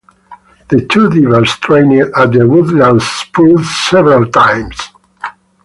The 0.69 0.83
two 0.87 1.11
divers 1.11 1.57
trained 1.57 1.93
at 2.15 2.31
the 2.31 2.47
Woodland's 2.47 3.05
Pool 3.33 3.59
several 3.63 4.25
times. 4.31 4.75